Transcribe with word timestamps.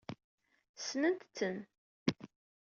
Senset-tent. 0.77 1.61